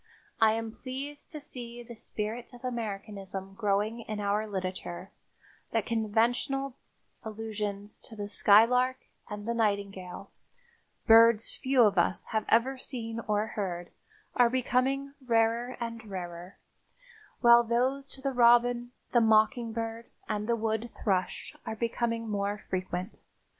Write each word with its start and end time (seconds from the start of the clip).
I 0.39 0.53
am 0.53 0.71
pleased 0.71 1.29
to 1.29 1.39
see 1.39 1.83
the 1.83 1.93
spirit 1.93 2.53
of 2.53 2.65
Americanism 2.65 3.53
growing 3.53 3.99
in 3.99 4.19
our 4.19 4.47
literature, 4.47 5.11
that 5.73 5.85
conventional 5.85 6.73
allusions 7.23 8.01
to 8.09 8.15
the 8.15 8.27
skylark 8.27 8.97
and 9.29 9.45
the 9.47 9.53
nightingale, 9.53 10.31
birds 11.05 11.55
few 11.55 11.83
of 11.83 11.99
us 11.99 12.25
have 12.33 12.45
ever 12.49 12.79
seen 12.79 13.19
or 13.27 13.45
heard, 13.45 13.91
are 14.35 14.49
becoming 14.49 15.13
rarer 15.23 15.77
and 15.79 16.03
rarer, 16.09 16.57
while 17.41 17.61
those 17.63 18.07
to 18.07 18.21
the 18.21 18.31
robin, 18.31 18.93
the 19.13 19.21
mockingbird 19.21 20.09
and 20.27 20.49
the 20.49 20.55
wood 20.55 20.89
thrush 21.03 21.55
are 21.63 21.75
becoming 21.75 22.27
more 22.27 22.57
frequent. 22.71 23.19